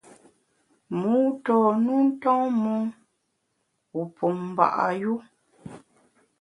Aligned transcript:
Mû 0.99 1.17
tôn 1.45 1.83
u 1.97 1.97
nton 2.07 2.43
mon, 2.61 2.83
wu 3.93 4.01
pum 4.15 4.37
mba’ 4.51 4.67
yu. 5.01 5.13